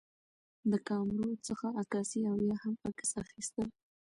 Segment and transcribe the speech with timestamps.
[0.71, 3.67] د کامرو څخه عکاسي او یا هم عکس اخیستل